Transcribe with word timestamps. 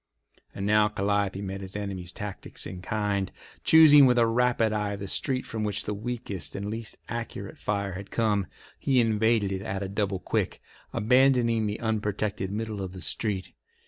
And 0.55 0.65
now 0.65 0.87
Calliope 0.87 1.43
met 1.43 1.61
the 1.61 1.79
enemy's 1.79 2.11
tactics 2.11 2.65
in 2.65 2.81
kind. 2.81 3.31
Choosing 3.63 4.07
with 4.07 4.17
a 4.17 4.25
rapid 4.25 4.73
eye 4.73 4.95
the 4.95 5.07
street 5.07 5.45
from 5.45 5.63
which 5.63 5.83
the 5.85 5.93
weakest 5.93 6.55
and 6.55 6.67
least 6.71 6.97
accurate 7.07 7.59
fire 7.59 7.93
had 7.93 8.09
come, 8.09 8.47
he 8.79 8.99
invaded 8.99 9.51
it 9.51 9.61
at 9.61 9.83
a 9.83 9.87
double 9.87 10.17
quick, 10.17 10.59
abandoning 10.91 11.67
the 11.67 11.79
unprotected 11.79 12.49
middle 12.51 12.81
of 12.81 12.93
the 12.93 13.01
street. 13.01 13.53